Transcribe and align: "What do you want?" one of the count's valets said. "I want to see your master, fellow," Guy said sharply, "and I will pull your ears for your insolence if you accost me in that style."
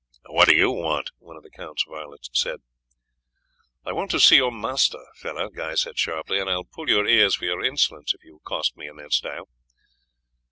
"What 0.25 0.47
do 0.47 0.55
you 0.55 0.71
want?" 0.71 1.11
one 1.19 1.37
of 1.37 1.43
the 1.43 1.51
count's 1.51 1.85
valets 1.87 2.29
said. 2.33 2.61
"I 3.85 3.91
want 3.91 4.09
to 4.09 4.19
see 4.19 4.37
your 4.37 4.51
master, 4.51 4.97
fellow," 5.15 5.47
Guy 5.49 5.75
said 5.75 5.99
sharply, 5.99 6.39
"and 6.39 6.49
I 6.49 6.55
will 6.55 6.65
pull 6.65 6.89
your 6.89 7.05
ears 7.05 7.35
for 7.35 7.45
your 7.45 7.63
insolence 7.63 8.11
if 8.15 8.23
you 8.23 8.37
accost 8.37 8.75
me 8.75 8.87
in 8.87 8.95
that 8.95 9.13
style." 9.13 9.47